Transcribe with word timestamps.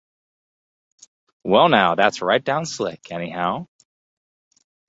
Well, 1.43 1.69
now, 1.69 1.93
that's 1.93 2.23
right 2.23 2.43
down 2.43 2.65
slick, 2.65 3.11
anyhow. 3.11 3.67